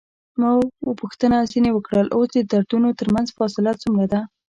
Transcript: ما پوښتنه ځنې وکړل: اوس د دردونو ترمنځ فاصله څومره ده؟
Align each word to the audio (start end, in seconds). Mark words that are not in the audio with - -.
ما 0.39 0.51
پوښتنه 1.01 1.37
ځنې 1.51 1.71
وکړل: 1.73 2.07
اوس 2.15 2.29
د 2.33 2.37
دردونو 2.51 2.89
ترمنځ 2.99 3.27
فاصله 3.37 3.71
څومره 3.81 4.05
ده؟ 4.13 4.19